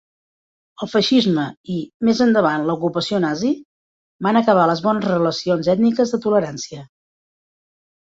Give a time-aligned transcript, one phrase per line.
[0.85, 1.43] El feixisme
[1.73, 1.75] i,
[2.09, 3.53] més endavant la ocupació nazi,
[4.31, 6.87] van acabar les bones relacions ètniques de tolerància.